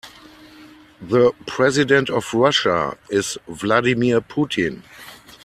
The 0.99 1.31
president 1.45 2.09
of 2.09 2.33
Russia 2.33 2.97
is 3.11 3.37
Vladimir 3.47 4.19
Putin. 4.19 4.81